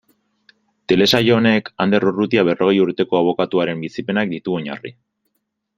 Telesaio 0.91 1.35
honek 1.41 1.69
Ander 1.85 2.07
Urrutia 2.13 2.47
berrogei 2.49 2.81
urteko 2.87 3.21
abokatuaren 3.21 3.87
bizipenak 3.87 4.37
ditu 4.37 4.59
oinarri. 4.61 4.99